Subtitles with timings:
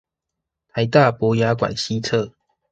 [0.73, 2.33] 臺大博雅館西側